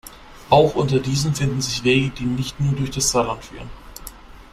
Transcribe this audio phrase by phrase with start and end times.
[0.49, 3.69] Auch unter diesen finden sich Wege, die nicht nur durch das Saarland führen.